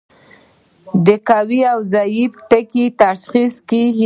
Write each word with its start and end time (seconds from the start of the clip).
د 1.05 1.07
قوي 1.29 1.61
او 1.71 1.79
ضعیفو 1.93 2.41
ټکو 2.49 2.83
تشخیص 3.03 3.53
کیږي. 3.69 3.99